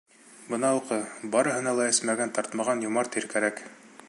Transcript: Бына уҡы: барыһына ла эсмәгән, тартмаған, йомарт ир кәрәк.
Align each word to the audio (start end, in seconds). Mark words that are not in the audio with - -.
Бына 0.53 0.71
уҡы: 0.77 0.97
барыһына 1.37 1.75
ла 1.81 1.87
эсмәгән, 1.93 2.35
тартмаған, 2.39 2.85
йомарт 2.89 3.23
ир 3.23 3.33
кәрәк. 3.37 3.67